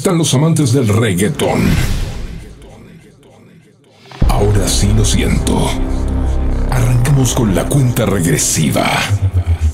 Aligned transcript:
¿Dónde 0.00 0.08
están 0.08 0.18
los 0.18 0.32
amantes 0.32 0.72
del 0.72 0.88
reggaetón? 0.88 1.60
Ahora 4.28 4.66
sí 4.66 4.90
lo 4.96 5.04
siento. 5.04 5.68
Arrancamos 6.70 7.34
con 7.34 7.54
la 7.54 7.66
cuenta 7.66 8.06
regresiva. 8.06 8.88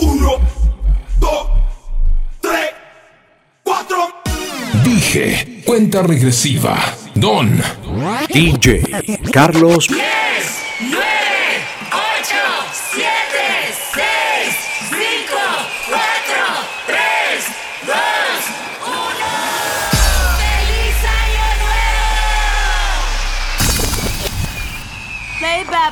Uno, 0.00 0.30
dos, 1.20 1.48
tres, 2.40 2.70
cuatro. 3.62 3.96
Dije, 4.84 5.62
cuenta 5.64 6.02
regresiva. 6.02 6.76
Don. 7.14 7.62
DJ 8.34 9.20
Carlos. 9.30 9.86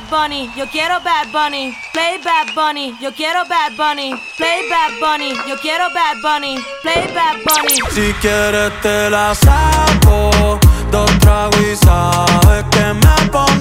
Bunny, 0.09 0.49
yo 0.55 0.67
quiero 0.67 0.99
Bad 1.01 1.31
Bunny. 1.31 1.75
Play 1.93 2.19
Bad 2.23 2.53
Bunny, 2.53 2.95
yo 3.01 3.11
quiero 3.13 3.45
Bad 3.45 3.75
Bunny. 3.75 4.15
Play 4.37 4.69
Bad 4.69 4.99
Bunny, 4.99 5.33
yo 5.47 5.57
quiero 5.57 5.89
Bad 5.93 6.21
Bunny. 6.21 6.57
Play 6.81 7.07
Bad 7.13 7.37
Bunny. 7.45 7.79
Si 7.91 8.13
quieres 8.21 8.71
te 8.81 9.09
la 9.09 9.33
saco 9.35 10.59
Dos 10.91 11.11
tragos 11.19 11.59
y 11.59 11.75
sabes 11.75 12.63
que 12.71 12.93
me 12.93 13.29
pongo 13.31 13.54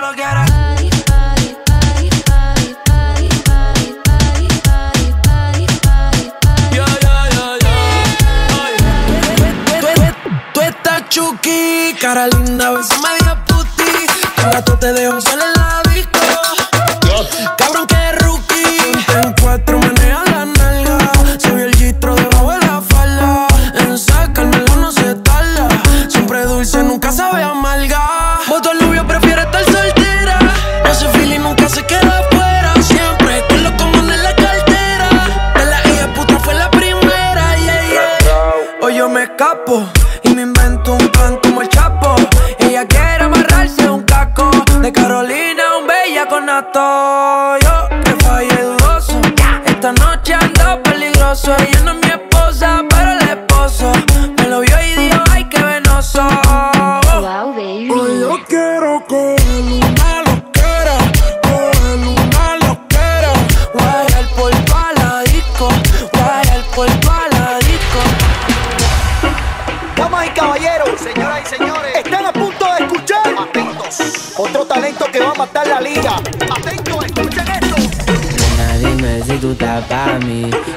solo 0.00 0.14
quiero 0.14 0.49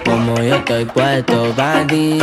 como 0.06 0.36
yo 0.38 0.56
estoy 0.56 0.86
puesto 0.86 1.54
pa' 1.56 1.86
ti. 1.88 2.18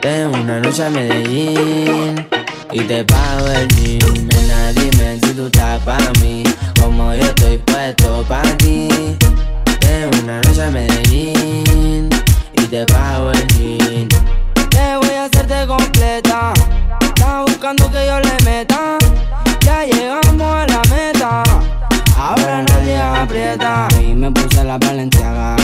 Tengo 0.00 0.36
una 0.36 0.60
noche 0.60 0.84
a 0.84 0.90
Medellín 0.90 2.26
y 2.70 2.80
te 2.80 3.04
pago 3.04 3.48
el 3.48 3.68
jean. 3.68 4.28
Nena, 4.28 4.72
dime 4.72 5.18
si 5.22 5.32
tú 5.34 5.46
estás 5.46 5.80
pa' 5.84 5.98
mí, 6.20 6.42
como 6.80 7.14
yo 7.14 7.24
estoy 7.24 7.58
puesto 7.58 8.24
pa' 8.28 8.42
ti. 8.58 8.88
Tengo 9.80 10.10
una 10.22 10.40
noche 10.42 10.62
a 10.62 10.70
Medellín 10.70 12.10
y 12.52 12.62
te 12.66 12.84
pago 12.86 13.30
el 13.32 13.46
jean. 13.54 14.08
Te 14.70 14.96
voy 14.98 15.14
a 15.16 15.24
hacerte 15.24 15.66
completa. 15.66 16.52
Estás 17.00 17.44
buscando 17.46 17.90
que 17.90 18.06
yo 18.06 18.20
le 18.20 18.44
meta. 18.44 18.98
Ya 19.64 19.84
llegamos 19.84 20.42
a 20.42 20.66
la 20.66 20.82
meta. 20.94 21.42
Ahora 22.18 22.62
nadie 22.68 23.00
aprieta. 23.00 23.88
Y 24.00 24.14
me 24.14 24.30
puse 24.30 24.62
la 24.62 24.76
valenciaga. 24.78 25.56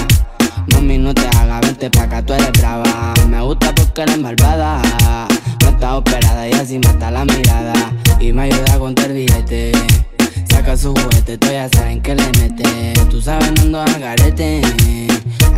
Mami, 0.73 0.99
no 0.99 1.15
te 1.15 1.27
hagas, 1.37 1.61
vente 1.63 1.91
pa' 1.91 2.03
acá, 2.03 2.23
tú 2.23 2.33
eres 2.33 2.53
brava. 2.53 3.15
Me 3.29 3.41
gusta 3.43 3.75
porque 3.75 4.03
eres 4.03 4.19
malvada. 4.19 4.83
No 5.63 5.69
está 5.69 5.97
operada 5.97 6.49
y 6.49 6.53
así 6.53 6.79
mata 6.79 7.11
la 7.11 7.25
mirada. 7.25 7.75
Y 8.21 8.33
me 8.33 8.43
ayuda 8.43 8.75
a 8.75 8.79
contar 8.79 9.13
billete. 9.13 9.73
Saca 10.51 10.77
su 10.77 10.95
juguete, 10.95 11.39
tú 11.39 11.49
ya 11.51 11.69
saben 11.69 12.01
que 12.01 12.15
le 12.15 12.27
mete. 12.39 12.93
Tú 13.11 13.21
sabes, 13.21 13.65
no 13.65 13.81
ando. 13.81 14.01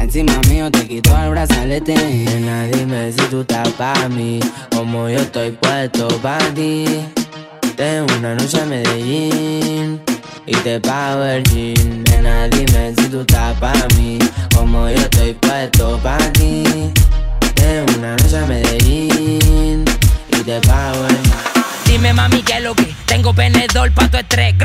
Encima 0.01 0.39
mío 0.49 0.71
te 0.71 0.87
quito 0.87 1.17
el 1.17 1.31
brazalete. 1.31 1.95
Nena, 1.95 2.65
dime 2.65 3.13
si 3.13 3.25
tú 3.31 3.41
estás 3.41 3.69
pa' 3.71 4.09
mí. 4.09 4.41
Como 4.75 5.09
yo 5.09 5.19
estoy 5.19 5.53
puesto 5.53 6.09
pa' 6.21 6.39
ti. 6.55 6.85
Tengo 7.77 8.07
una 8.19 8.35
noche 8.35 8.61
a 8.61 8.67
Medellín 8.67 10.12
y 10.47 10.53
te 10.57 10.81
pago 10.81 11.25
el 11.25 11.43
jean. 11.45 12.03
Nena, 12.05 12.49
dime 12.49 12.95
si 12.97 13.09
tú 13.09 13.21
estás 13.21 13.57
pa' 13.59 13.73
mí, 13.97 14.19
como 14.55 14.89
yo 14.89 14.97
estoy 14.97 15.35
puesto 15.35 15.99
pa' 15.99 16.19
ti. 16.33 16.65
Tengo 17.55 17.93
una 17.99 18.17
noche 18.17 18.39
a 18.39 18.47
Medellín 18.47 19.85
y 20.31 20.37
te 20.43 20.61
pago 20.61 21.07
el 21.07 21.23
jean. 21.23 21.65
Dime 21.87 22.13
mami 22.13 22.43
que 22.43 22.61
lo 22.61 22.75
que 22.75 22.95
tengo 23.07 23.33
venedor 23.33 23.93
pa' 23.93 24.09
tu 24.09 24.17
estrés. 24.17 24.55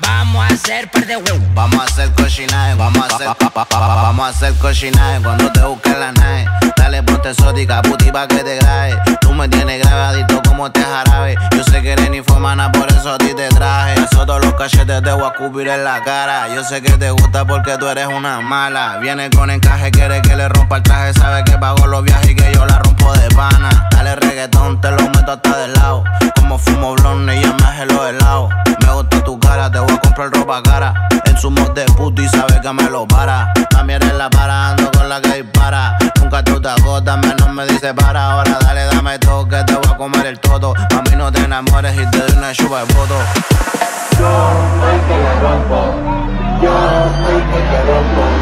Vamos 0.00 0.44
a 0.44 0.54
hacer 0.54 0.90
par 0.90 1.06
de 1.06 1.16
huevos. 1.16 1.54
Vamos 1.54 1.80
a 1.80 1.84
hacer 1.84 2.12
cochinaje, 2.12 2.74
vamos 2.74 3.02
a 3.02 3.14
hacer 3.14 3.28
vamos 3.70 4.26
a 4.26 4.28
hacer 4.28 4.54
cochinaje 4.54 5.20
cuando 5.22 5.50
te 5.52 5.60
busque 5.60 5.90
la 5.90 6.12
nave. 6.12 6.59
Dale 6.90 7.04
ponte 7.04 7.30
exótica, 7.30 7.80
puti 7.82 8.10
pa' 8.10 8.26
que 8.26 8.42
te 8.42 8.56
grabe. 8.56 8.98
Tú 9.20 9.32
me 9.32 9.48
tienes 9.48 9.80
grabadito 9.80 10.42
como 10.42 10.66
este 10.66 10.82
jarabe. 10.82 11.36
Yo 11.56 11.62
sé 11.62 11.80
que 11.82 11.92
eres 11.92 12.10
ni 12.10 12.20
formana, 12.20 12.72
por 12.72 12.90
eso 12.90 13.12
a 13.12 13.16
ti 13.16 13.32
te 13.32 13.46
traje. 13.50 13.94
Eso 13.94 14.26
todos 14.26 14.44
los 14.44 14.54
cachetes 14.54 15.00
te 15.00 15.12
voy 15.12 15.22
a 15.22 15.32
cubrir 15.34 15.68
en 15.68 15.84
la 15.84 16.02
cara. 16.02 16.52
Yo 16.52 16.64
sé 16.64 16.82
que 16.82 16.90
te 16.94 17.12
gusta 17.12 17.44
porque 17.44 17.78
tú 17.78 17.86
eres 17.86 18.08
una 18.08 18.40
mala. 18.40 18.98
Viene 19.00 19.30
con 19.30 19.50
encaje, 19.50 19.92
quiere 19.92 20.20
que 20.20 20.34
le 20.34 20.48
rompa 20.48 20.78
el 20.78 20.82
traje. 20.82 21.14
Sabe 21.14 21.44
que 21.44 21.56
pago 21.58 21.86
los 21.86 22.02
viajes 22.02 22.30
y 22.30 22.34
que 22.34 22.52
yo 22.52 22.66
la 22.66 22.80
rompo 22.80 23.12
de 23.12 23.28
pana. 23.36 23.88
Dale 23.92 24.16
reggaetón, 24.16 24.80
te 24.80 24.90
lo 24.90 25.02
meto 25.10 25.30
hasta 25.30 25.58
del 25.58 25.72
lado. 25.74 26.02
Como 26.50 26.58
fumo 26.64 26.94
blonde 26.96 27.36
y 27.36 27.46
me 27.46 27.64
hace 27.64 27.86
los 27.86 28.08
helados. 28.08 28.50
Me 28.80 28.92
gusta 28.92 29.22
tu 29.22 29.38
cara, 29.38 29.70
te 29.70 29.78
voy 29.78 29.92
a 29.92 30.00
comprar 30.00 30.32
ropa 30.32 30.60
cara. 30.60 31.08
En 31.24 31.36
su 31.36 31.48
mod 31.48 31.70
de 31.74 31.84
puto 31.84 32.20
y 32.20 32.28
sabe 32.28 32.60
que 32.60 32.72
me 32.72 32.90
lo 32.90 33.06
para. 33.06 33.52
Mami 33.72 33.92
eres 33.92 34.12
la 34.14 34.28
para, 34.28 34.70
ando 34.70 34.90
con 34.90 35.08
la 35.08 35.20
que 35.20 35.42
dispara. 35.42 35.96
Nunca 36.20 36.42
tú 36.42 36.60
te 36.60 36.68
agotas, 36.68 37.18
menos 37.18 37.50
me 37.50 37.66
dice 37.66 37.94
para. 37.94 38.32
Ahora 38.32 38.58
dale, 38.62 38.84
dame 38.86 39.16
todo 39.20 39.46
que 39.46 39.62
te 39.62 39.74
voy 39.74 39.92
a 39.92 39.96
comer 39.96 40.26
el 40.26 40.40
todo. 40.40 40.74
Mami 40.92 41.16
no 41.16 41.30
te 41.30 41.38
enamores 41.38 41.94
y 41.94 42.10
te 42.10 42.18
doy 42.18 42.36
una 42.36 42.52
chupa 42.52 42.84
de 42.84 42.94
voto. 42.94 43.14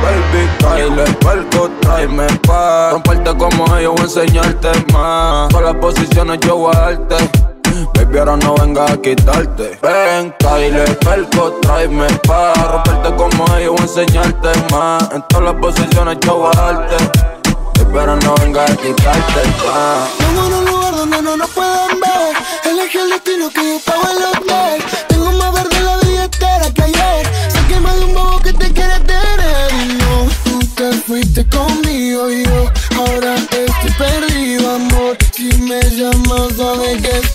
Baby, 0.02 0.48
Kyle, 0.60 1.14
perco, 1.16 1.70
tráeme 1.82 2.26
pa' 2.46 2.90
Romperte 2.92 3.36
como 3.36 3.76
ellos, 3.76 3.92
voy 3.92 4.00
a 4.00 4.04
enseñarte 4.04 4.70
más 4.92 5.48
Todas 5.50 5.66
las 5.66 5.74
posiciones 5.74 6.40
yo 6.40 6.56
voy 6.56 6.74
a 6.74 6.80
darte 6.80 7.47
Baby, 7.94 8.18
ahora 8.18 8.36
no 8.36 8.54
venga 8.54 8.84
a 8.84 8.96
quitarte 8.96 9.78
Ven, 9.82 10.34
Kyle, 10.38 10.96
perco, 11.04 11.52
tráeme 11.62 12.06
pa' 12.26 12.54
Romperte 12.54 13.14
como 13.16 13.56
ellos, 13.56 13.72
voy 13.72 13.80
a 13.80 13.82
enseñarte 13.82 14.48
más 14.72 15.10
En 15.12 15.22
todas 15.28 15.44
las 15.44 15.54
posiciones 15.54 16.18
yo 16.20 16.36
voy 16.36 16.50
a 16.56 16.72
Baby, 16.72 17.98
ahora 17.98 18.16
no 18.16 18.34
venga 18.36 18.64
a 18.64 18.66
quitarte 18.66 19.42
más 19.66 20.08
Vengo 20.18 20.46
en 20.46 20.54
un 20.54 20.64
lugar 20.64 20.78
donde 20.96 21.22
no 21.22 21.36
nos 21.36 21.50
pueden 21.50 22.00
ver. 22.00 22.36
El 22.64 22.76
dije 22.76 23.00
el 23.00 23.10
destino 23.10 23.48
que 23.50 23.62
yo 23.62 23.78
pago 23.84 24.02
el 24.10 24.24
hotel. 24.24 24.82
Tengo 25.08 25.32
más 25.32 25.52
verde 25.52 25.80
la 25.80 25.96
billetera 25.98 26.70
que 26.74 26.82
ayer. 26.82 27.26
Sé 27.48 27.58
que 27.68 27.80
más 27.80 27.94
de 27.96 28.04
un 28.04 28.14
bobo 28.14 28.38
que 28.40 28.52
te 28.52 28.72
quiere 28.72 28.98
tener. 29.00 29.72
Y 29.72 29.94
no, 29.94 30.28
tú 30.44 30.58
te 30.74 30.92
fuiste 30.92 31.48
conmigo 31.48 32.30
y 32.30 32.44
yo 32.44 32.70
ahora 32.96 33.36
estoy 33.36 33.90
perdido, 33.96 34.74
amor. 34.74 35.16
Si 35.32 35.52
me 35.62 35.80
llamas, 35.90 36.56
sabes 36.56 37.02
que 37.02 37.27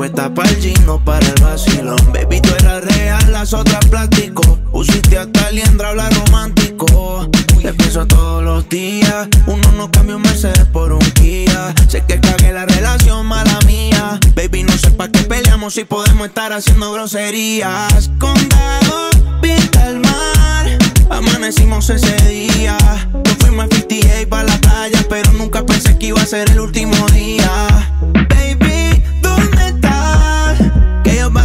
puesta 0.00 0.32
para 0.32 0.48
el 0.48 0.58
gym, 0.58 0.86
no 0.86 0.98
para 1.04 1.26
el 1.26 1.42
vacilón. 1.42 1.98
Baby, 2.10 2.40
tú 2.40 2.48
eras 2.58 2.82
real, 2.82 3.32
las 3.32 3.52
otras 3.52 3.84
plástico. 3.84 4.40
Pusiste 4.72 5.18
hasta 5.18 5.50
liendra, 5.50 5.90
habla 5.90 6.08
romántico. 6.08 7.28
Te 7.60 7.74
pienso 7.74 8.06
todos 8.06 8.42
los 8.42 8.66
días. 8.70 9.28
Uno 9.46 9.72
no 9.72 9.90
cambia 9.90 10.16
un 10.16 10.22
Mercedes 10.22 10.64
por 10.72 10.94
un 10.94 11.00
Kia. 11.00 11.74
Sé 11.86 12.02
que 12.08 12.18
cagué 12.18 12.50
la 12.50 12.64
relación, 12.64 13.26
mala 13.26 13.58
mía. 13.66 14.18
Baby, 14.34 14.62
no 14.62 14.72
sé 14.72 14.90
pa' 14.90 15.08
qué 15.08 15.20
peleamos 15.24 15.74
si 15.74 15.84
podemos 15.84 16.28
estar 16.28 16.50
haciendo 16.54 16.94
groserías. 16.94 18.10
Condado, 18.18 19.10
vista 19.42 19.84
al 19.84 20.00
mar. 20.00 20.78
Amanecimos 21.10 21.90
ese 21.90 22.16
día. 22.26 22.78
Nos 23.22 23.36
fuimos 23.36 23.66
a 23.66 23.76
58 23.76 24.30
para 24.30 24.44
la 24.44 24.58
playa, 24.62 25.04
pero 25.10 25.30
nunca 25.34 25.66
pensé 25.66 25.98
que 25.98 26.06
iba 26.06 26.22
a 26.22 26.26
ser 26.26 26.48
el 26.52 26.60
último 26.60 26.96
día. 27.08 27.68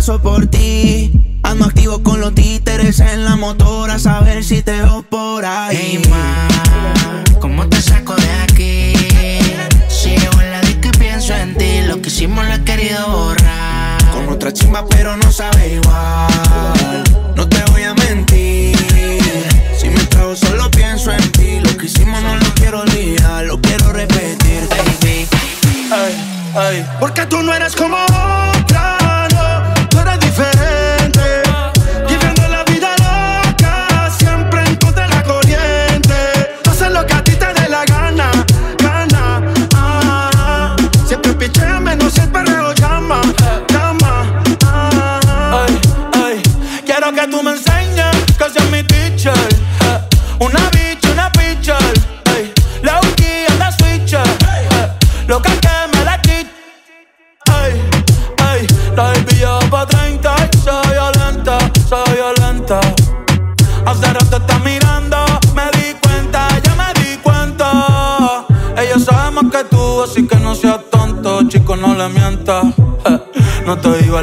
Paso 0.05 0.21
por 0.21 0.45
ti. 0.45 1.11
Ando 1.41 1.65
activo 1.65 2.03
con 2.03 2.21
los 2.21 2.35
títeres 2.35 2.99
en 2.99 3.25
la 3.25 3.35
motora, 3.35 3.95
a 3.95 3.99
saber 3.99 4.43
si 4.43 4.61
te 4.61 4.73
veo 4.73 5.01
por 5.09 5.43
ahí. 5.43 5.77
Hey 5.81 6.01
ma, 6.11 6.47
¿cómo 7.39 7.67
te 7.67 7.81
saco 7.81 8.13
de 8.15 8.31
aquí? 8.43 8.93
Si 9.87 10.09
llego 10.09 10.41
en 10.41 10.51
la 10.51 10.61
y 10.61 10.75
pienso 10.99 11.33
en 11.33 11.57
ti, 11.57 11.81
lo 11.87 11.99
que 12.03 12.09
hicimos 12.09 12.45
lo 12.45 12.53
he 12.53 12.63
querido 12.63 12.99
borrar. 13.07 13.97
Con 14.11 14.29
otra 14.29 14.53
chimba, 14.53 14.85
pero 14.87 15.17
no 15.17 15.31
sabe 15.31 15.73
igual. 15.73 17.03
No 17.35 17.49
te 17.49 17.63
voy 17.71 17.83
a 17.83 17.95
mentir. 17.95 18.77
Si 19.75 19.89
me 19.89 20.03
trago, 20.05 20.35
solo 20.35 20.69
pienso 20.69 21.11
en 21.13 21.31
ti. 21.31 21.59
Lo 21.61 21.75
que 21.77 21.87
hicimos 21.87 22.21
no 22.21 22.35
lo 22.35 22.53
quiero 22.53 22.81
olvidar, 22.81 23.43
lo 23.45 23.59
quiero 23.59 23.91
repetir, 23.91 24.67
baby. 24.69 25.27
Ay, 25.91 26.13
ay. 26.55 26.85
Porque 26.99 27.25
tú 27.25 27.41
no 27.41 27.55
eres 27.55 27.75
como 27.75 27.97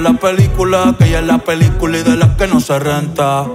la 0.02 0.14
película, 0.14 0.94
que 0.99 1.04
ella 1.06 1.20
es 1.20 1.26
la 1.26 1.38
película 1.38 1.99
y 1.99 2.02
de 2.02 2.16
las 2.16 2.31
que 2.37 2.46
no 2.49 2.60
se 2.60 2.78
renta. 2.78 3.46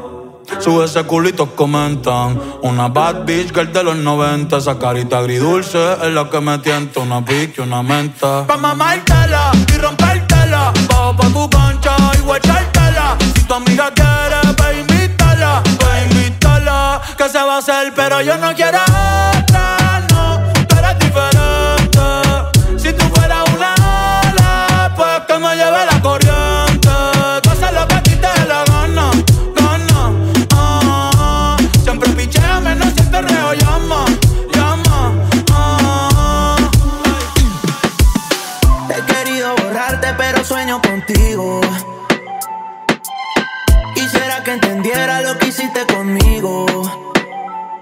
Sube 0.59 0.85
ese 0.85 1.03
culito, 1.03 1.55
comentan. 1.55 2.39
Una 2.61 2.88
bad 2.88 3.25
bitch 3.25 3.53
girl 3.53 3.71
de 3.71 3.83
los 3.83 3.97
90. 3.97 4.57
Esa 4.57 4.79
carita 4.79 5.19
agridulce 5.19 5.94
es 6.03 6.13
la 6.13 6.29
que 6.29 6.39
me 6.39 6.57
tienta. 6.59 7.01
Una 7.01 7.23
pique, 7.23 7.61
una 7.61 7.83
menta. 7.83 8.47
Pa' 8.47 8.57
mamártela 8.57 9.51
y 9.73 9.77
rompértela. 9.77 10.71
Bajo 10.88 11.15
pa' 11.17 11.27
tu 11.27 11.49
cancha 11.49 11.95
y 12.17 12.21
guachártela. 12.21 13.17
Si 13.35 13.44
tu 13.44 13.53
amiga 13.53 13.91
quiere, 13.94 14.39
ve 14.57 14.79
invítala. 14.79 15.61
Ve 15.63 16.05
invítala. 16.09 17.01
Que 17.17 17.29
se 17.29 17.39
va 17.39 17.55
a 17.55 17.57
hacer, 17.57 17.94
pero 17.94 18.21
yo 18.21 18.38
no 18.38 18.53
quiero 18.55 18.79
otra, 18.79 19.77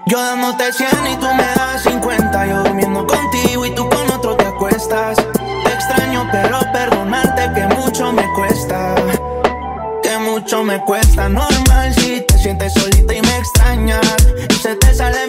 Yo 0.08 0.22
dándote 0.22 0.72
100 0.72 0.88
y 1.12 1.16
tú 1.16 1.26
me 1.34 1.42
das 1.56 1.82
50. 1.82 2.46
Yo 2.46 2.62
durmiendo 2.62 3.04
contigo 3.04 3.66
y 3.66 3.74
tú 3.74 3.88
con 3.88 4.08
otro 4.12 4.36
te 4.36 4.46
acuestas. 4.46 5.16
Te 5.16 5.72
extraño, 5.72 6.28
pero 6.30 6.60
perdonarte 6.72 7.52
que 7.52 7.66
mucho 7.74 8.12
me 8.12 8.22
cuesta. 8.36 8.94
Que 10.04 10.16
mucho 10.18 10.62
me 10.62 10.80
cuesta. 10.84 11.28
Normal 11.28 11.92
si 11.94 12.20
te 12.20 12.38
sientes 12.38 12.72
solita 12.74 13.14
y 13.14 13.20
me 13.20 13.36
extrañas. 13.38 14.16
Y 14.48 14.54
se 14.54 14.76
te 14.76 14.94
sale 14.94 15.25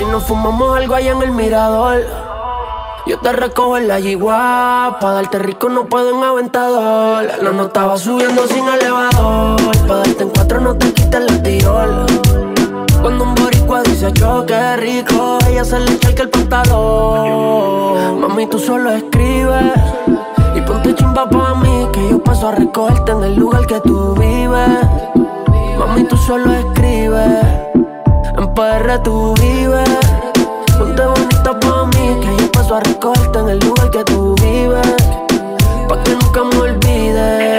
y 0.00 0.04
nos 0.04 0.24
fumamos 0.24 0.76
algo 0.76 0.94
allá 0.94 1.12
en 1.12 1.22
el 1.22 1.32
mirador. 1.32 2.04
Yo 3.06 3.18
te 3.18 3.32
recojo 3.32 3.78
en 3.78 3.88
la 3.88 4.00
yigua, 4.00 4.98
pa' 5.00 5.12
darte 5.12 5.38
rico 5.38 5.68
no 5.68 5.86
puedo 5.86 6.10
en 6.10 6.22
aventador. 6.22 7.24
La 7.42 7.52
nota 7.52 7.86
va 7.86 7.96
subiendo 7.96 8.46
sin 8.46 8.68
elevador, 8.68 9.60
pa' 9.86 9.96
darte 9.96 10.22
en 10.22 10.30
cuatro 10.30 10.60
no 10.60 10.76
te 10.76 10.92
quites 10.92 11.20
la 11.20 11.42
tirol. 11.42 12.06
Cuando 13.00 13.24
un 13.24 13.34
boricua 13.34 13.82
dice 13.82 14.12
yo 14.12 14.44
qué 14.46 14.76
rico, 14.76 15.38
ella 15.48 15.64
se 15.64 15.80
le 15.80 15.92
echa 15.92 16.22
el 16.22 16.30
pantalón. 16.30 18.20
Mami, 18.20 18.46
tú 18.46 18.58
solo 18.58 18.90
escribes 18.90 19.72
y 20.54 20.60
ponte 20.60 20.94
chimba 20.94 21.28
pa' 21.28 21.54
mí, 21.54 21.88
que 21.92 22.10
yo 22.10 22.22
paso 22.22 22.48
a 22.48 22.52
recogerte 22.52 23.12
en 23.12 23.24
el 23.24 23.36
lugar 23.36 23.66
que 23.66 23.80
tú 23.80 24.14
vives. 24.14 24.68
Mami, 25.78 26.04
tú 26.04 26.16
solo 26.16 26.52
escribes. 26.52 27.68
PR 28.58 29.00
tú 29.04 29.34
vives. 29.34 29.88
Ponte 30.76 31.06
bonita 31.06 31.60
pa' 31.60 31.86
mí, 31.86 32.18
que 32.20 32.42
yo 32.42 32.50
paso 32.50 32.74
a 32.74 32.80
recogerte 32.80 33.38
en 33.38 33.48
el 33.50 33.58
lugar 33.60 33.88
que 33.92 34.02
tú 34.02 34.34
vives. 34.42 34.96
Pa' 35.88 36.02
que 36.02 36.10
nunca 36.16 36.42
me 36.42 36.58
olvides. 36.62 37.57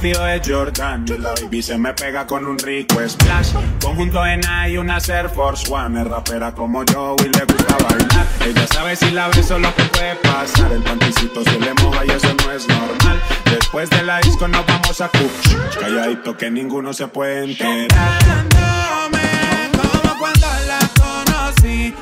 Vestido 0.00 0.24
de 0.24 0.40
Jordan 0.42 1.04
y 1.08 1.18
la 1.18 1.34
baby 1.34 1.60
se 1.62 1.76
me 1.76 1.92
pega 1.92 2.26
con 2.26 2.46
un 2.46 2.58
rico 2.58 2.96
splash. 3.06 3.52
Conjunto 3.82 4.24
en 4.24 4.40
y 4.68 4.78
una 4.78 4.96
Air 4.96 5.28
Force 5.28 5.70
One. 5.70 6.00
Es 6.00 6.06
rapera 6.06 6.54
como 6.54 6.84
yo 6.84 7.16
y 7.18 7.24
le 7.24 7.44
gusta 7.44 7.76
bailar. 7.76 8.26
Ella 8.46 8.66
sabe 8.68 8.96
si 8.96 9.10
la 9.10 9.28
beso 9.28 9.58
lo 9.58 9.74
que 9.74 9.82
puede 9.84 10.16
pasar. 10.16 10.72
El 10.72 10.82
panticito 10.82 11.44
se 11.44 11.60
le 11.60 11.74
moja 11.74 12.04
y 12.06 12.10
eso 12.10 12.28
no 12.32 12.52
es 12.52 12.66
normal. 12.66 13.20
Después 13.44 13.90
de 13.90 14.02
la 14.02 14.20
disco 14.20 14.48
nos 14.48 14.64
vamos 14.66 15.00
a 15.02 15.08
Cuch. 15.08 15.78
Calladito 15.78 16.34
que 16.36 16.50
ninguno 16.50 16.94
se 16.94 17.06
puede 17.06 17.44
enterar. 17.44 18.22
como 19.82 20.18
cuando 20.18 20.46
la 20.66 20.80
conocí. 20.98 21.94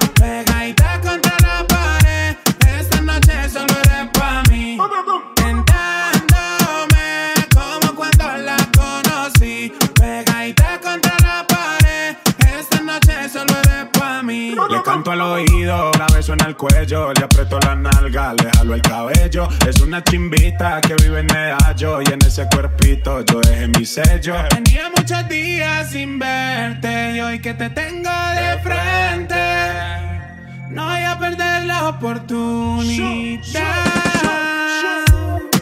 Canto 14.98 15.12
al 15.12 15.20
oído, 15.20 15.92
la 15.96 16.06
beso 16.12 16.32
en 16.32 16.40
el 16.44 16.56
cuello, 16.56 17.12
le 17.12 17.22
aprieto 17.22 17.60
la 17.60 17.76
nalga, 17.76 18.34
le 18.34 18.50
jalo 18.50 18.74
el 18.74 18.82
cabello. 18.82 19.48
Es 19.68 19.80
una 19.80 20.02
chimbita 20.02 20.80
que 20.80 20.96
vive 20.96 21.20
en 21.20 21.26
Medallo 21.26 22.02
y 22.02 22.12
en 22.12 22.20
ese 22.26 22.48
cuerpito 22.48 23.24
yo 23.24 23.40
dejé 23.40 23.68
mi 23.68 23.86
sello. 23.86 24.34
Tenía 24.48 24.90
muchos 24.96 25.28
días 25.28 25.90
sin 25.90 26.18
verte 26.18 27.12
y 27.14 27.20
hoy 27.20 27.38
que 27.38 27.54
te 27.54 27.70
tengo 27.70 28.10
de 28.10 28.58
frente, 28.60 29.36
no 30.70 30.86
voy 30.86 31.02
a 31.02 31.16
perder 31.16 31.66
la 31.66 31.90
oportunidad. 31.90 33.38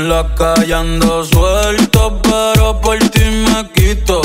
En 0.00 0.08
la 0.08 0.34
calle 0.34 0.74
ando 0.74 1.24
suelto, 1.24 2.20
pero 2.22 2.80
por 2.80 2.98
ti 2.98 3.24
me 3.44 3.70
quito. 3.72 4.22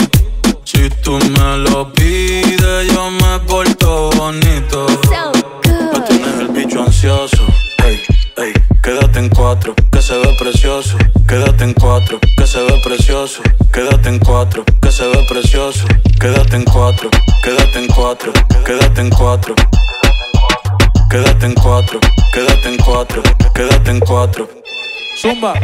Si 0.64 0.90
tú 1.04 1.18
me 1.18 1.58
lo 1.58 1.92
pides, 1.92 2.94
yo 2.94 3.10
me 3.12 3.40
porto 3.48 4.10
bonito. 4.16 4.88
Me 5.94 6.00
tienes 6.02 6.40
el 6.40 6.48
bicho 6.50 6.82
ansioso. 6.82 7.44
Ey, 7.84 8.02
ey, 8.38 8.54
quédate 8.82 9.20
en 9.20 9.30
cuatro, 9.30 9.74
que 9.92 10.02
se 10.02 10.18
ve 10.18 10.36
precioso. 10.40 10.98
Quédate 11.28 11.64
en 11.66 11.74
cuatro, 11.74 12.20
que 12.38 12.48
se 12.48 12.60
ve 12.60 12.82
precioso. 12.84 13.42
Quédate 13.74 14.10
en 14.10 14.20
cuatro, 14.20 14.64
que 14.82 14.92
se 14.92 15.06
ve 15.08 15.26
precioso. 15.28 15.86
Quédate 16.20 16.56
en 16.56 16.64
cuatro, 16.64 17.10
quédate 17.44 17.80
en 17.80 17.88
cuatro, 17.88 18.32
quédate 18.66 19.02
en 19.02 19.10
cuatro. 19.10 19.56
Quédate 21.10 21.46
en 21.46 21.54
cuatro, 21.54 22.00
quédate 22.34 22.68
en 22.68 22.78
cuatro, 22.78 23.22
quédate 23.54 23.92
en 23.92 24.00
cuatro. 24.00 24.50
Zumba. 25.26 25.54
El 25.54 25.64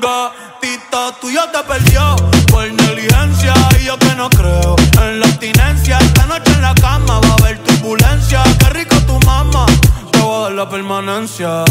gatito 0.00 1.12
tuyo 1.20 1.40
te 1.52 1.58
perdió 1.66 2.14
por 2.52 2.70
negligencia 2.72 3.52
y 3.80 3.86
yo 3.86 3.98
que 3.98 4.14
no 4.14 4.30
creo 4.30 4.76
en 5.02 5.18
la 5.18 5.26
abstinencia. 5.26 5.98
Esta 5.98 6.26
noche 6.26 6.52
en 6.52 6.62
la 6.62 6.72
cama 6.76 7.18
va 7.18 7.30
a 7.30 7.34
haber 7.34 7.58
turbulencia. 7.64 8.44
Qué 8.60 8.70
rico 8.70 8.94
tu 9.08 9.18
mamá, 9.26 9.66
te 10.12 10.20
voy 10.20 10.36
a 10.36 10.42
dar 10.42 10.52
la 10.52 10.68
permanencia. 10.68 11.64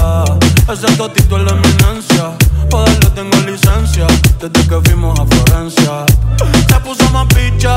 Ese 0.67 0.93
totito 0.97 1.37
es 1.37 1.43
la 1.43 1.51
eminencia. 1.51 2.31
Para 2.69 2.83
darle 2.83 3.09
tengo 3.11 3.37
licencia 3.49 4.07
desde 4.41 4.67
que 4.67 4.81
fuimos 4.83 5.17
a 5.17 5.25
Florencia. 5.25 6.05
Se 6.67 6.79
puso 6.81 7.09
más 7.11 7.27
picha, 7.27 7.73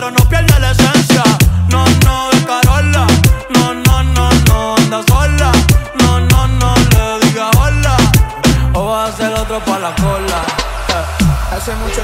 pero 0.00 0.12
no 0.12 0.24
pierde 0.30 0.58
la 0.58 0.70
esencia. 0.70 1.22
No, 1.68 1.84
no, 2.06 2.30
de 2.30 2.42
Carola. 2.46 3.06
No, 3.50 3.74
no, 3.74 4.02
no, 4.02 4.30
no, 4.48 4.74
anda 4.76 5.02
sola. 5.06 5.52
No, 6.00 6.20
no, 6.20 6.46
no, 6.46 6.74
le 6.74 7.26
diga 7.26 7.50
hola. 7.58 7.96
O 8.72 8.86
va 8.86 9.08
a 9.08 9.12
ser 9.12 9.30
otro 9.34 9.60
pa' 9.60 9.78
la 9.78 9.94
cola. 9.96 10.40
Hace 11.52 11.74
mucho 11.74 12.00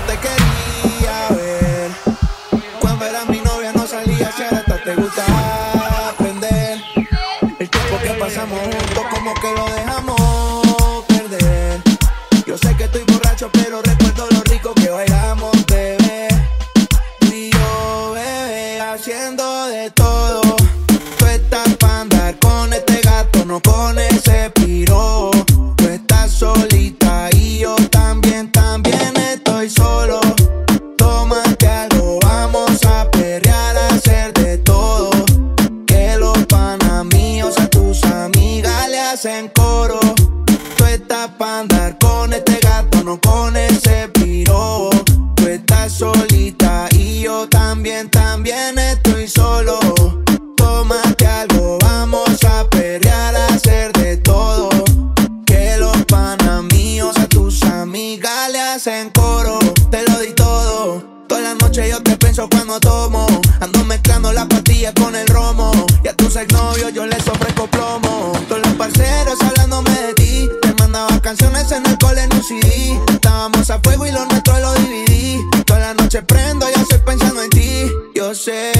Yo 78.46 78.75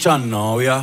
muchas 0.00 0.20
novias. 0.20 0.82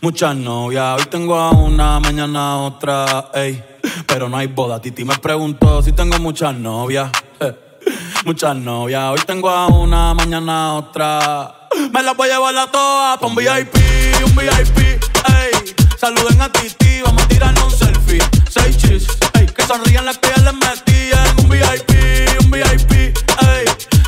Muchas 0.00 0.34
novias, 0.34 0.98
hoy 0.98 1.06
tengo 1.06 1.36
a 1.36 1.50
una, 1.50 2.00
mañana 2.00 2.56
otra, 2.56 3.30
ey. 3.34 3.62
Pero 4.08 4.28
no 4.28 4.36
hay 4.36 4.48
boda. 4.48 4.80
Titi 4.80 5.04
me 5.04 5.16
preguntó 5.18 5.80
si 5.80 5.92
tengo 5.92 6.18
muchas 6.18 6.56
novias. 6.56 7.08
eh. 7.38 7.54
Muchas 8.24 8.56
novias, 8.56 9.12
hoy 9.12 9.20
tengo 9.24 9.48
a 9.48 9.68
una, 9.68 10.12
mañana 10.12 10.74
otra. 10.74 11.68
Me 11.92 12.02
las 12.02 12.16
voy 12.16 12.30
a 12.30 12.32
llevar 12.32 12.56
a 12.58 12.66
todas 12.66 13.16
pa' 13.18 13.26
un 13.28 13.36
VIP, 13.36 13.76
un 14.26 14.34
VIP, 14.34 14.78
ey. 15.28 15.74
Saluden 15.96 16.42
a 16.42 16.50
Titi, 16.50 17.00
vamos 17.00 17.22
a 17.22 17.28
tirarnos 17.28 17.62
un 17.62 17.78
selfie. 17.78 18.18
Seis 18.50 18.76
chis, 18.76 19.06
ey. 19.34 19.46
Que 19.46 19.62
sonrían 19.64 20.04
las 20.04 20.18
que 20.18 20.30
ya 20.34 20.42
les 20.42 20.54
metí 20.54 21.10
en 21.12 21.44
un 21.44 21.48
VIP, 21.48 22.42
un 22.42 22.50
VIP, 22.50 22.92
ey. 22.92 23.64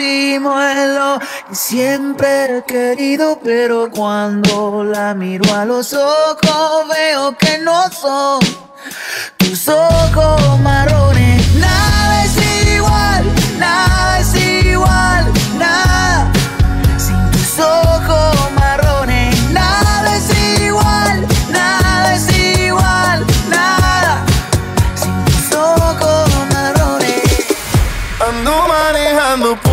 Lo 0.00 1.18
que 1.48 1.54
siempre 1.54 2.58
he 2.58 2.62
querido, 2.64 3.38
pero 3.42 3.90
cuando 3.90 4.84
la 4.84 5.14
miro 5.14 5.44
a 5.54 5.64
los 5.64 5.92
ojos 5.92 6.88
veo 6.88 7.36
que 7.36 7.58
no 7.58 7.90
son 7.90 8.40
tus 9.36 9.68
ojos 9.68 10.60
marrones. 10.60 11.54
Nada 11.56 12.24
es 12.24 12.74
igual, 12.74 13.24
nada 13.58 14.20
es 14.20 14.34
igual, 14.64 15.32
nada. 15.58 16.32
Sin 16.96 17.30
tus 17.30 17.58
ojos 17.58 18.52
marrones, 18.52 19.50
nada 19.50 20.16
es 20.16 20.60
igual, 20.60 21.26
nada 21.50 22.14
es 22.14 22.38
igual, 22.38 23.26
nada. 23.50 24.24
Sin 24.94 25.24
tus 25.26 25.56
ojos 25.56 26.30
marrones. 26.52 27.22
Ando 28.26 28.68
manejando 28.68 29.56
por 29.56 29.71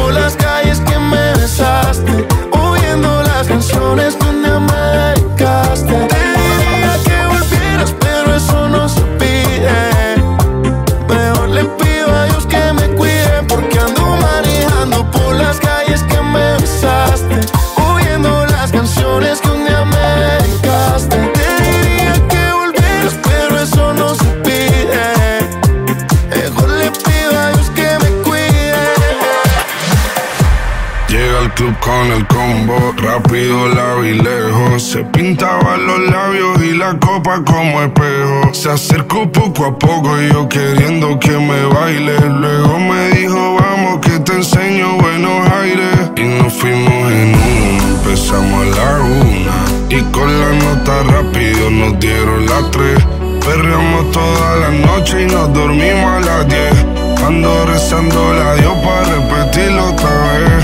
rápido 32.97 33.67
la 33.69 33.95
vi 33.95 34.13
lejos. 34.13 34.83
Se 34.83 35.03
pintaba 35.03 35.77
los 35.77 35.99
labios 36.09 36.61
y 36.63 36.73
la 36.75 36.97
copa 36.99 37.43
como 37.43 37.81
espejo. 37.81 38.53
Se 38.53 38.69
acercó 38.71 39.31
poco 39.31 39.65
a 39.65 39.77
poco 39.77 40.21
y 40.21 40.31
yo 40.31 40.47
queriendo 40.49 41.19
que 41.19 41.31
me 41.31 41.65
baile. 41.65 42.19
Luego 42.19 42.79
me 42.79 43.09
dijo, 43.11 43.55
vamos 43.55 43.99
que 43.99 44.19
te 44.19 44.33
enseño 44.33 44.97
buenos 44.97 45.49
aires. 45.51 46.11
Y 46.15 46.23
nos 46.23 46.53
fuimos 46.53 47.11
en 47.11 47.35
uno, 47.35 47.83
empezamos 47.97 48.61
a 48.61 48.81
la 48.81 48.99
una. 49.01 49.57
Y 49.89 50.01
con 50.11 50.39
la 50.39 50.51
nota 50.53 51.03
rápido 51.03 51.69
nos 51.69 51.99
dieron 51.99 52.45
las 52.45 52.71
tres. 52.71 52.99
Perreamos 53.45 54.11
toda 54.11 54.55
la 54.57 54.69
noche 54.69 55.23
y 55.23 55.25
nos 55.25 55.53
dormimos 55.53 56.05
a 56.05 56.19
las 56.19 56.47
diez. 56.47 56.85
Ando 57.25 57.65
rezando 57.65 58.33
la 58.33 58.55
Dios 58.55 58.73
para 58.83 59.15
repetirlo 59.15 59.89
otra 59.89 60.09
vez 60.09 60.58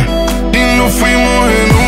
nos 0.86 0.93
fuimos 0.93 1.50
en 1.50 1.85